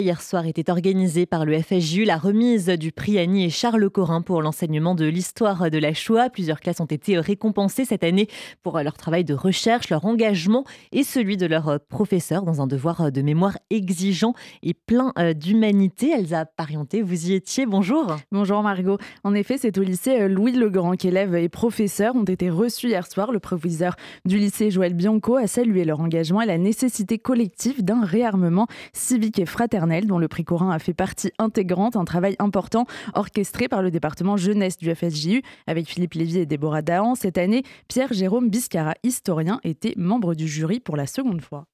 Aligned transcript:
Hier 0.00 0.22
soir 0.22 0.46
était 0.46 0.70
organisée 0.70 1.26
par 1.26 1.44
le 1.44 1.60
FSJU 1.60 2.04
la 2.04 2.16
remise 2.16 2.68
du 2.68 2.90
prix 2.90 3.18
Annie 3.18 3.44
et 3.44 3.50
Charles 3.50 3.90
Corin 3.90 4.22
pour 4.22 4.40
l'enseignement 4.40 4.94
de 4.94 5.04
l'histoire 5.04 5.70
de 5.70 5.76
la 5.76 5.92
Shoah. 5.92 6.30
Plusieurs 6.30 6.60
classes 6.60 6.80
ont 6.80 6.86
été 6.86 7.18
récompensées 7.18 7.84
cette 7.84 8.02
année 8.02 8.26
pour 8.62 8.80
leur 8.80 8.96
travail 8.96 9.24
de 9.24 9.34
recherche, 9.34 9.90
leur 9.90 10.06
engagement 10.06 10.64
et 10.92 11.02
celui 11.02 11.36
de 11.36 11.44
leurs 11.44 11.80
professeurs 11.80 12.44
dans 12.44 12.62
un 12.62 12.66
devoir 12.66 13.12
de 13.12 13.20
mémoire 13.20 13.58
exigeant 13.68 14.32
et 14.62 14.72
plein 14.72 15.12
euh, 15.18 15.34
d'humanité. 15.34 16.12
Elsa 16.12 16.46
Parienté, 16.46 17.02
vous 17.02 17.28
y 17.28 17.34
étiez, 17.34 17.66
bonjour. 17.66 18.16
Bonjour 18.32 18.62
Margot. 18.62 18.96
En 19.22 19.34
effet, 19.34 19.58
c'est 19.58 19.76
au 19.76 19.82
lycée 19.82 20.18
euh, 20.18 20.28
Louis 20.28 20.52
Legrand 20.52 20.92
qu'élèves 20.92 21.34
et 21.34 21.50
professeurs 21.50 22.16
ont 22.16 22.24
été 22.24 22.48
reçus 22.48 22.88
hier 22.88 23.06
soir. 23.06 23.32
Le 23.32 23.38
proviseur 23.38 23.96
du 24.24 24.38
lycée 24.38 24.70
Joël 24.70 24.94
Bianco 24.94 25.36
a 25.36 25.46
salué 25.46 25.84
leur 25.84 26.00
engagement 26.00 26.40
et 26.40 26.46
la 26.46 26.56
nécessité 26.56 27.18
collective 27.18 27.84
d'un 27.84 28.02
réarmement 28.02 28.66
civique 28.94 29.38
et 29.38 29.44
fraternel 29.44 29.89
dont 30.06 30.18
le 30.18 30.28
prix 30.28 30.44
Corin 30.44 30.70
a 30.70 30.78
fait 30.78 30.94
partie 30.94 31.32
intégrante, 31.38 31.96
un 31.96 32.04
travail 32.04 32.36
important 32.38 32.86
orchestré 33.14 33.68
par 33.68 33.82
le 33.82 33.90
département 33.90 34.36
jeunesse 34.36 34.76
du 34.76 34.94
FSJU 34.94 35.42
avec 35.66 35.86
Philippe 35.86 36.14
Lévy 36.14 36.38
et 36.38 36.46
Déborah 36.46 36.82
Dahan. 36.82 37.16
Cette 37.16 37.38
année, 37.38 37.64
Pierre-Jérôme 37.88 38.48
Biscara, 38.48 38.94
historien, 39.02 39.60
était 39.64 39.94
membre 39.96 40.34
du 40.34 40.46
jury 40.46 40.78
pour 40.78 40.96
la 40.96 41.06
seconde 41.06 41.42
fois. 41.42 41.64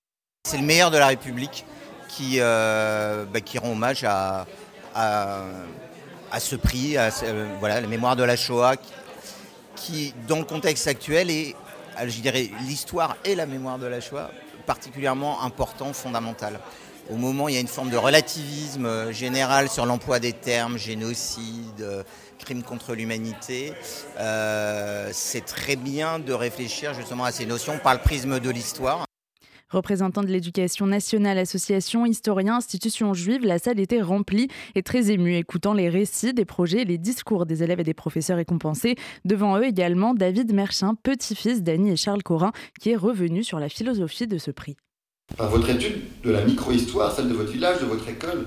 C'est 0.48 0.56
le 0.56 0.64
meilleur 0.64 0.90
de 0.90 0.96
la 0.96 1.08
République 1.08 1.66
qui, 2.08 2.36
euh, 2.38 3.26
bah, 3.26 3.40
qui 3.40 3.58
rend 3.58 3.72
hommage 3.72 4.04
à, 4.04 4.46
à, 4.94 6.40
ce 6.40 6.56
prix, 6.56 6.96
à 6.96 7.10
voilà, 7.60 7.82
la 7.82 7.86
mémoire 7.86 8.16
de 8.16 8.22
la 8.22 8.36
Shoah, 8.36 8.76
qui, 9.74 10.14
dans 10.26 10.38
le 10.38 10.44
contexte 10.44 10.86
actuel, 10.86 11.30
est, 11.30 11.54
je 12.06 12.20
dirais, 12.20 12.48
l'histoire 12.66 13.16
et 13.26 13.34
la 13.34 13.44
mémoire 13.44 13.78
de 13.78 13.86
la 13.86 14.00
Shoah 14.00 14.30
particulièrement 14.66 15.42
important, 15.42 15.92
fondamental 15.92 16.58
au 17.10 17.16
moment 17.16 17.44
où 17.44 17.48
il 17.48 17.54
y 17.54 17.58
a 17.58 17.60
une 17.60 17.66
forme 17.66 17.90
de 17.90 17.96
relativisme 17.96 18.86
euh, 18.86 19.12
général 19.12 19.68
sur 19.68 19.86
l'emploi 19.86 20.18
des 20.18 20.32
termes, 20.32 20.78
génocide, 20.78 21.80
euh, 21.80 22.02
crime 22.38 22.62
contre 22.62 22.94
l'humanité, 22.94 23.72
euh, 24.18 25.10
c'est 25.12 25.44
très 25.44 25.76
bien 25.76 26.18
de 26.18 26.32
réfléchir 26.32 26.94
justement 26.94 27.24
à 27.24 27.32
ces 27.32 27.46
notions 27.46 27.78
par 27.78 27.94
le 27.94 28.00
prisme 28.00 28.40
de 28.40 28.50
l'histoire. 28.50 29.04
Représentant 29.68 30.22
de 30.22 30.28
l'éducation 30.28 30.86
nationale, 30.86 31.38
association, 31.38 32.06
historien, 32.06 32.56
institution 32.56 33.14
juive, 33.14 33.44
la 33.44 33.58
salle 33.58 33.80
était 33.80 34.00
remplie 34.00 34.48
et 34.76 34.82
très 34.82 35.10
émue, 35.10 35.34
écoutant 35.34 35.74
les 35.74 35.88
récits 35.88 36.32
des 36.32 36.44
projets 36.44 36.82
et 36.82 36.84
les 36.84 36.98
discours 36.98 37.46
des 37.46 37.64
élèves 37.64 37.80
et 37.80 37.84
des 37.84 37.94
professeurs 37.94 38.36
récompensés. 38.36 38.94
Devant 39.24 39.58
eux 39.58 39.64
également, 39.64 40.14
David 40.14 40.54
Merchin, 40.54 40.94
petit-fils 41.02 41.64
d'Annie 41.64 41.90
et 41.90 41.96
Charles 41.96 42.22
Corin, 42.22 42.52
qui 42.80 42.90
est 42.90 42.96
revenu 42.96 43.42
sur 43.42 43.58
la 43.58 43.68
philosophie 43.68 44.28
de 44.28 44.38
ce 44.38 44.52
prix. 44.52 44.76
Par 45.36 45.50
votre 45.50 45.68
étude 45.68 46.00
de 46.24 46.30
la 46.30 46.42
micro-histoire, 46.42 47.14
celle 47.14 47.28
de 47.28 47.34
votre 47.34 47.50
village, 47.50 47.80
de 47.80 47.84
votre 47.84 48.08
école, 48.08 48.46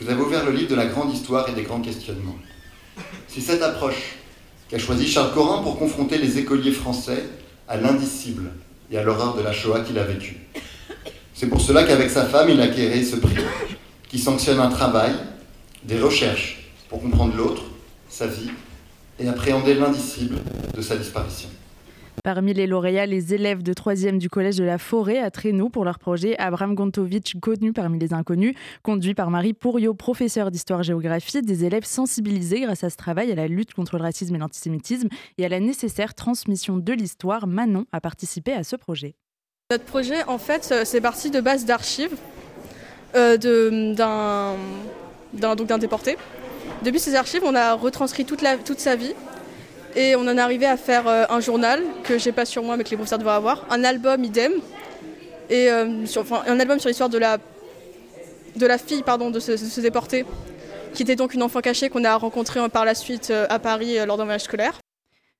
vous 0.00 0.10
avez 0.10 0.20
ouvert 0.20 0.44
le 0.44 0.50
livre 0.50 0.68
de 0.68 0.74
la 0.74 0.86
grande 0.86 1.14
histoire 1.14 1.48
et 1.48 1.52
des 1.52 1.62
grands 1.62 1.80
questionnements. 1.80 2.36
C'est 3.28 3.40
cette 3.40 3.62
approche 3.62 4.16
qu'a 4.68 4.78
choisi 4.78 5.06
Charles 5.06 5.32
Corin 5.32 5.62
pour 5.62 5.78
confronter 5.78 6.18
les 6.18 6.38
écoliers 6.38 6.72
français 6.72 7.24
à 7.68 7.76
l'indicible 7.76 8.50
et 8.90 8.98
à 8.98 9.04
l'horreur 9.04 9.36
de 9.36 9.42
la 9.42 9.52
Shoah 9.52 9.82
qu'il 9.82 9.96
a 9.96 10.02
vécue. 10.02 10.38
C'est 11.34 11.46
pour 11.46 11.60
cela 11.60 11.84
qu'avec 11.84 12.10
sa 12.10 12.24
femme, 12.24 12.48
il 12.50 12.60
a 12.60 12.66
créé 12.66 13.04
ce 13.04 13.14
prix 13.14 13.36
qui 14.08 14.18
sanctionne 14.18 14.58
un 14.58 14.70
travail, 14.70 15.12
des 15.84 16.00
recherches 16.00 16.68
pour 16.88 17.00
comprendre 17.00 17.36
l'autre, 17.36 17.62
sa 18.08 18.26
vie 18.26 18.50
et 19.20 19.28
appréhender 19.28 19.74
l'indicible 19.74 20.38
de 20.74 20.82
sa 20.82 20.96
disparition. 20.96 21.48
Parmi 22.24 22.54
les 22.54 22.66
lauréats, 22.66 23.04
les 23.04 23.34
élèves 23.34 23.62
de 23.62 23.74
3e 23.74 24.16
du 24.16 24.30
Collège 24.30 24.56
de 24.56 24.64
la 24.64 24.78
Forêt 24.78 25.18
à 25.18 25.30
Trénou 25.30 25.68
pour 25.68 25.84
leur 25.84 25.98
projet 25.98 26.38
Abraham 26.38 26.74
Gontovitch, 26.74 27.34
connu 27.38 27.74
parmi 27.74 27.98
les 27.98 28.14
inconnus, 28.14 28.54
conduit 28.82 29.12
par 29.12 29.28
Marie 29.28 29.52
Pourriot, 29.52 29.92
professeure 29.92 30.50
d'histoire-géographie, 30.50 31.42
des 31.42 31.66
élèves 31.66 31.84
sensibilisés 31.84 32.62
grâce 32.62 32.82
à 32.82 32.88
ce 32.88 32.96
travail 32.96 33.30
à 33.30 33.34
la 33.34 33.46
lutte 33.46 33.74
contre 33.74 33.98
le 33.98 34.04
racisme 34.04 34.34
et 34.36 34.38
l'antisémitisme 34.38 35.08
et 35.36 35.44
à 35.44 35.50
la 35.50 35.60
nécessaire 35.60 36.14
transmission 36.14 36.78
de 36.78 36.92
l'histoire. 36.94 37.46
Manon 37.46 37.84
a 37.92 38.00
participé 38.00 38.54
à 38.54 38.64
ce 38.64 38.76
projet. 38.76 39.16
Notre 39.70 39.84
projet, 39.84 40.24
en 40.24 40.38
fait, 40.38 40.70
euh, 40.72 40.86
c'est 40.86 41.02
parti 41.02 41.30
de 41.30 41.42
base 41.42 41.66
d'archives 41.66 42.16
euh, 43.16 43.36
d'un 45.34 45.78
déporté. 45.78 46.16
Depuis 46.82 47.00
ces 47.00 47.16
archives, 47.16 47.42
on 47.44 47.54
a 47.54 47.74
retranscrit 47.74 48.24
toute 48.24 48.40
sa 48.78 48.96
vie 48.96 49.12
et 49.96 50.16
on 50.16 50.22
en 50.22 50.36
est 50.36 50.40
arrivé 50.40 50.66
à 50.66 50.76
faire 50.76 51.06
euh, 51.06 51.24
un 51.28 51.40
journal 51.40 51.82
que 52.02 52.18
j'ai 52.18 52.32
pas 52.32 52.44
sur 52.44 52.62
moi 52.62 52.76
mais 52.76 52.84
que 52.84 52.90
les 52.90 52.96
professeurs 52.96 53.18
devraient 53.18 53.34
avoir, 53.34 53.64
un 53.70 53.84
album 53.84 54.24
idem, 54.24 54.52
et 55.50 55.70
euh, 55.70 56.04
enfin, 56.16 56.42
un 56.46 56.58
album 56.58 56.78
sur 56.78 56.88
l'histoire 56.88 57.08
de 57.08 57.18
la, 57.18 57.38
de 58.56 58.66
la 58.66 58.78
fille 58.78 59.02
pardon, 59.02 59.30
de 59.30 59.40
ce, 59.40 59.80
déporté, 59.80 60.24
qui 60.94 61.02
était 61.02 61.16
donc 61.16 61.34
une 61.34 61.42
enfant 61.42 61.60
cachée 61.60 61.88
qu'on 61.88 62.04
a 62.04 62.14
rencontrée 62.16 62.60
euh, 62.60 62.68
par 62.68 62.84
la 62.84 62.94
suite 62.94 63.30
à 63.30 63.58
Paris 63.58 63.96
lors 64.06 64.16
d'un 64.16 64.24
voyage 64.24 64.42
scolaire. 64.42 64.78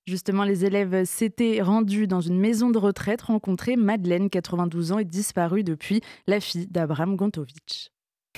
Justement, 0.07 0.45
les 0.45 0.67
élèves 0.67 1.05
s'étaient 1.05 1.63
rendus 1.63 2.07
dans 2.07 2.21
une 2.21 2.39
maison 2.39 2.69
de 2.69 2.77
retraite 2.77 3.23
rencontrer 3.23 3.77
Madeleine, 3.77 4.29
92 4.29 4.93
ans, 4.93 4.99
et 4.99 5.05
disparue 5.05 5.65
depuis, 5.65 6.03
la 6.27 6.41
fille 6.41 6.67
d'Abraham 6.67 7.17
Gontovitch. 7.17 7.89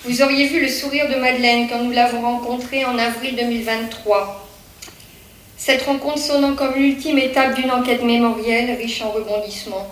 Vous 0.04 0.22
auriez 0.22 0.47
vu 0.47 0.60
le 0.60 0.69
sourire 0.69 1.09
de 1.09 1.19
Madeleine 1.19 1.69
quand 1.69 1.83
nous 1.83 1.91
l'avons 1.91 2.21
rencontrée 2.21 2.84
en 2.84 2.97
avril 2.97 3.34
2023. 3.34 4.46
Cette 5.66 5.82
rencontre 5.82 6.19
sonnant 6.19 6.54
comme 6.54 6.77
l'ultime 6.77 7.19
étape 7.19 7.56
d'une 7.56 7.72
enquête 7.72 8.04
mémorielle 8.04 8.78
riche 8.78 9.03
en 9.03 9.10
rebondissements. 9.10 9.88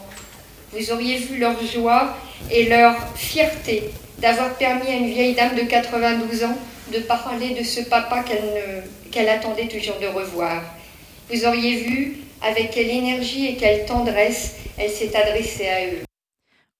Vous 0.72 0.92
auriez 0.92 1.16
vu 1.16 1.38
leur 1.38 1.60
joie 1.66 2.14
et 2.48 2.68
leur 2.68 2.94
fierté 3.16 3.82
d'avoir 4.18 4.54
permis 4.54 4.86
à 4.86 4.92
une 4.92 5.08
vieille 5.08 5.34
dame 5.34 5.56
de 5.56 5.62
92 5.62 6.44
ans 6.44 6.56
de 6.92 7.00
parler 7.00 7.54
de 7.58 7.64
ce 7.64 7.80
papa 7.80 8.22
qu'elle 9.10 9.28
attendait 9.28 9.66
toujours 9.66 9.96
de 10.00 10.06
revoir. 10.06 10.62
Vous 11.28 11.44
auriez 11.44 11.78
vu 11.78 12.18
avec 12.40 12.70
quelle 12.70 12.90
énergie 12.90 13.48
et 13.48 13.56
quelle 13.56 13.84
tendresse 13.84 14.54
elle 14.78 14.90
s'est 14.90 15.10
adressée 15.16 15.66
à 15.66 15.86
eux. 15.86 16.13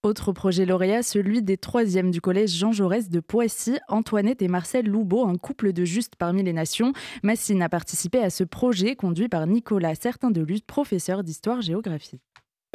Autre 0.05 0.33
projet 0.33 0.65
lauréat, 0.67 1.01
celui 1.01 1.41
des 1.41 1.57
troisièmes 1.57 2.11
du 2.11 2.21
collège 2.21 2.51
Jean 2.51 2.71
Jaurès 2.71 3.09
de 3.09 3.19
Poissy, 3.19 3.79
Antoinette 3.87 4.43
et 4.43 4.47
Marcel 4.47 4.85
Loubeau, 4.85 5.25
un 5.25 5.35
couple 5.35 5.73
de 5.73 5.83
justes 5.83 6.13
parmi 6.15 6.43
les 6.43 6.53
nations. 6.53 6.93
Massine 7.23 7.63
a 7.63 7.69
participé 7.69 8.19
à 8.19 8.29
ce 8.29 8.43
projet 8.43 8.95
conduit 8.95 9.29
par 9.29 9.47
Nicolas 9.47 9.95
Certain 9.95 10.29
de 10.29 10.41
Lutte, 10.41 10.67
professeur 10.67 11.23
d'histoire-géographie. 11.23 12.19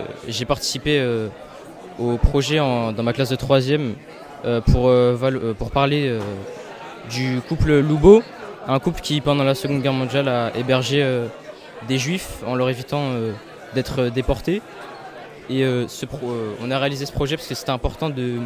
Euh, 0.01 0.07
j'ai 0.27 0.45
participé 0.45 0.99
euh, 0.99 1.29
au 2.01 2.17
projet 2.17 2.57
dans 2.57 3.03
ma 3.05 3.13
classe 3.13 3.31
de 3.31 3.37
troisième 3.37 3.95
euh, 4.45 4.61
pour, 4.61 4.93
pour 5.57 5.71
parler 5.71 6.19
du 7.11 7.41
couple 7.43 7.79
Loubeau, 7.79 8.25
un 8.67 8.81
couple 8.81 9.03
qui 9.03 9.21
pendant 9.21 9.45
la 9.45 9.55
Seconde 9.55 9.83
Guerre 9.83 9.93
mondiale 9.93 10.27
a 10.27 10.51
hébergé 10.57 11.09
des 11.87 11.97
juifs 11.99 12.43
en 12.45 12.57
leur 12.57 12.69
évitant 12.69 13.12
d'être 13.77 14.09
déportés. 14.09 14.62
Et 15.50 15.65
euh, 15.65 15.84
euh, 15.84 16.55
on 16.62 16.71
a 16.71 16.78
réalisé 16.78 17.06
ce 17.06 17.12
projet 17.12 17.37
parce 17.37 17.49
que 17.49 17.56
c'était 17.56 17.71
important 17.71 18.09
de, 18.09 18.38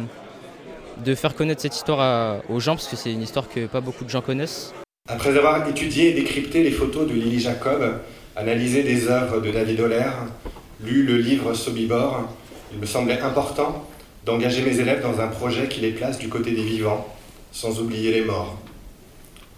faire 1.13 1.35
connaître 1.35 1.61
cette 1.61 1.75
histoire 1.75 2.41
aux 2.49 2.59
gens, 2.59 2.75
parce 2.75 2.87
que 2.87 2.95
c'est 2.95 3.11
une 3.11 3.21
histoire 3.21 3.47
que 3.47 3.67
pas 3.67 3.79
beaucoup 3.79 4.05
de 4.05 4.09
gens 4.09 4.21
connaissent. 4.21 4.73
Après 5.07 5.37
avoir 5.37 5.69
étudié 5.69 6.09
et 6.09 6.13
décrypté 6.13 6.63
les 6.63 6.71
photos 6.71 7.07
de 7.07 7.13
Lily 7.13 7.39
Jacob, 7.39 7.99
analysé 8.35 8.81
des 8.81 9.07
œuvres 9.07 9.39
de 9.39 9.51
David 9.51 9.81
Holler, 9.81 10.09
lu 10.83 11.03
le 11.03 11.17
livre 11.17 11.53
Sobibor, 11.53 12.27
il 12.73 12.79
me 12.79 12.87
semblait 12.87 13.21
important 13.21 13.87
d'engager 14.25 14.63
mes 14.63 14.79
élèves 14.79 15.03
dans 15.03 15.21
un 15.21 15.27
projet 15.27 15.67
qui 15.67 15.81
les 15.81 15.91
place 15.91 16.17
du 16.17 16.27
côté 16.27 16.51
des 16.51 16.63
vivants, 16.63 17.05
sans 17.51 17.79
oublier 17.79 18.13
les 18.13 18.21
morts, 18.25 18.57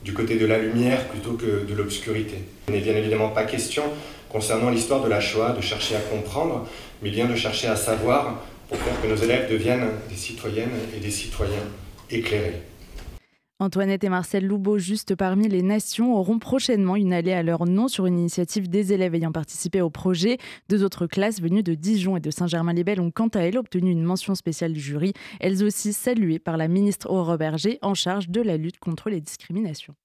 du 0.03 0.13
côté 0.13 0.35
de 0.35 0.45
la 0.45 0.57
lumière 0.57 1.05
plutôt 1.05 1.33
que 1.33 1.65
de 1.65 1.73
l'obscurité. 1.73 2.39
Il 2.67 2.73
n'est 2.73 2.81
bien 2.81 2.95
évidemment 2.95 3.29
pas 3.29 3.45
question 3.45 3.83
concernant 4.29 4.69
l'histoire 4.69 5.03
de 5.03 5.09
la 5.09 5.19
Shoah, 5.19 5.51
de 5.51 5.61
chercher 5.61 5.95
à 5.95 5.99
comprendre, 5.99 6.67
mais 7.01 7.09
bien 7.09 7.25
de 7.25 7.35
chercher 7.35 7.67
à 7.67 7.75
savoir 7.75 8.41
pour 8.67 8.77
faire 8.77 9.01
que 9.01 9.07
nos 9.07 9.15
élèves 9.15 9.49
deviennent 9.49 9.89
des 10.09 10.15
citoyennes 10.15 10.71
et 10.95 10.99
des 10.99 11.11
citoyens 11.11 11.63
éclairés. 12.09 12.61
Antoinette 13.59 14.03
et 14.03 14.09
Marcel 14.09 14.45
Loubeau, 14.45 14.77
juste 14.77 15.15
parmi 15.15 15.47
les 15.47 15.63
nations, 15.63 16.15
auront 16.15 16.37
prochainement 16.37 16.95
une 16.95 17.11
allée 17.11 17.33
à 17.33 17.41
leur 17.41 17.65
nom 17.65 17.87
sur 17.87 18.05
une 18.05 18.19
initiative 18.19 18.69
des 18.69 18.93
élèves 18.93 19.15
ayant 19.15 19.31
participé 19.31 19.81
au 19.81 19.89
projet. 19.89 20.37
Deux 20.69 20.83
autres 20.83 21.07
classes 21.07 21.41
venues 21.41 21.63
de 21.63 21.73
Dijon 21.73 22.17
et 22.17 22.19
de 22.19 22.29
Saint-Germain-les-Belles 22.29 23.01
ont 23.01 23.09
quant 23.09 23.29
à 23.29 23.39
elles 23.39 23.57
obtenu 23.57 23.89
une 23.89 24.03
mention 24.03 24.35
spéciale 24.35 24.73
du 24.73 24.79
jury, 24.79 25.13
elles 25.39 25.63
aussi 25.63 25.91
saluées 25.91 26.37
par 26.37 26.55
la 26.55 26.67
ministre 26.67 27.09
Aurore 27.09 27.39
Berger 27.39 27.79
en 27.81 27.95
charge 27.95 28.29
de 28.29 28.41
la 28.41 28.57
lutte 28.57 28.77
contre 28.77 29.09
les 29.09 29.21
discriminations. 29.21 29.95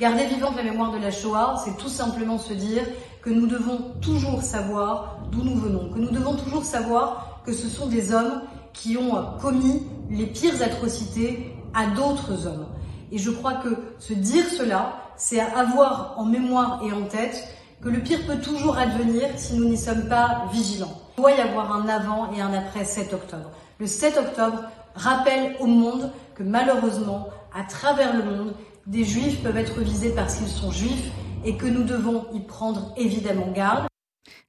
Garder 0.00 0.26
vivante 0.26 0.56
la 0.56 0.64
mémoire 0.64 0.92
de 0.92 0.98
la 0.98 1.12
Shoah, 1.12 1.62
c'est 1.64 1.78
tout 1.78 1.88
simplement 1.88 2.38
se 2.38 2.52
dire 2.52 2.82
que 3.26 3.30
nous 3.32 3.48
devons 3.48 3.78
toujours 4.00 4.40
savoir 4.42 5.18
d'où 5.32 5.42
nous 5.42 5.56
venons, 5.56 5.88
que 5.88 5.98
nous 5.98 6.12
devons 6.12 6.36
toujours 6.36 6.64
savoir 6.64 7.40
que 7.44 7.52
ce 7.52 7.66
sont 7.66 7.88
des 7.88 8.14
hommes 8.14 8.42
qui 8.72 8.96
ont 8.96 9.36
commis 9.42 9.82
les 10.08 10.26
pires 10.26 10.62
atrocités 10.62 11.52
à 11.74 11.88
d'autres 11.88 12.46
hommes. 12.46 12.68
Et 13.10 13.18
je 13.18 13.32
crois 13.32 13.54
que 13.54 13.70
se 13.98 14.12
dire 14.12 14.44
cela, 14.48 14.92
c'est 15.16 15.40
avoir 15.40 16.14
en 16.18 16.24
mémoire 16.24 16.80
et 16.86 16.92
en 16.92 17.02
tête 17.02 17.48
que 17.82 17.88
le 17.88 17.98
pire 17.98 18.24
peut 18.28 18.38
toujours 18.38 18.78
advenir 18.78 19.24
si 19.36 19.54
nous 19.54 19.68
n'y 19.68 19.76
sommes 19.76 20.06
pas 20.08 20.44
vigilants. 20.52 20.96
Il 21.18 21.22
doit 21.22 21.32
y 21.32 21.40
avoir 21.40 21.72
un 21.72 21.88
avant 21.88 22.32
et 22.32 22.40
un 22.40 22.54
après 22.54 22.84
7 22.84 23.12
octobre. 23.12 23.50
Le 23.80 23.88
7 23.88 24.18
octobre 24.18 24.62
rappelle 24.94 25.56
au 25.58 25.66
monde 25.66 26.12
que 26.36 26.44
malheureusement, 26.44 27.26
à 27.52 27.64
travers 27.64 28.16
le 28.16 28.22
monde, 28.22 28.54
des 28.86 29.02
juifs 29.02 29.42
peuvent 29.42 29.56
être 29.56 29.80
visés 29.80 30.10
parce 30.10 30.36
qu'ils 30.36 30.46
sont 30.46 30.70
juifs 30.70 31.10
et 31.44 31.56
que 31.56 31.66
nous 31.66 31.84
devons 31.84 32.26
y 32.32 32.40
prendre 32.40 32.92
évidemment 32.96 33.50
garde. 33.52 33.86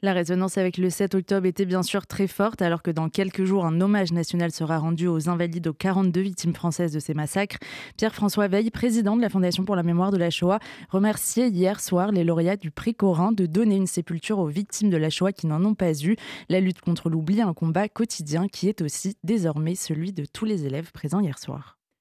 La 0.01 0.13
résonance 0.13 0.59
avec 0.59 0.77
le 0.77 0.91
7 0.91 1.15
octobre 1.15 1.47
était 1.47 1.65
bien 1.65 1.81
sûr 1.81 2.05
très 2.05 2.27
forte, 2.27 2.61
alors 2.61 2.83
que 2.83 2.91
dans 2.91 3.09
quelques 3.09 3.45
jours, 3.45 3.65
un 3.65 3.81
hommage 3.81 4.11
national 4.11 4.51
sera 4.51 4.77
rendu 4.77 5.07
aux 5.07 5.27
invalides 5.27 5.67
aux 5.67 5.73
42 5.73 6.21
victimes 6.21 6.53
françaises 6.53 6.91
de 6.91 6.99
ces 6.99 7.15
massacres. 7.15 7.57
Pierre-François 7.97 8.47
Veil, 8.47 8.69
président 8.69 9.15
de 9.17 9.21
la 9.21 9.29
Fondation 9.29 9.65
pour 9.65 9.75
la 9.75 9.81
mémoire 9.81 10.11
de 10.11 10.17
la 10.17 10.29
Shoah, 10.29 10.59
remerciait 10.89 11.49
hier 11.49 11.79
soir 11.79 12.11
les 12.11 12.23
lauréats 12.23 12.57
du 12.57 12.69
prix 12.69 12.93
Corin 12.93 13.31
de 13.31 13.47
donner 13.47 13.75
une 13.75 13.87
sépulture 13.87 14.37
aux 14.37 14.47
victimes 14.47 14.91
de 14.91 14.97
la 14.97 15.09
Shoah 15.09 15.31
qui 15.31 15.47
n'en 15.47 15.65
ont 15.65 15.75
pas 15.75 15.93
eu. 16.03 16.15
La 16.47 16.59
lutte 16.59 16.81
contre 16.81 17.09
l'oubli, 17.09 17.41
un 17.41 17.53
combat 17.53 17.89
quotidien 17.89 18.47
qui 18.47 18.69
est 18.69 18.81
aussi 18.81 19.17
désormais 19.23 19.75
celui 19.75 20.13
de 20.13 20.25
tous 20.25 20.45
les 20.45 20.65
élèves 20.65 20.91
présents 20.91 21.21
hier 21.21 21.39
soir. 21.39 21.76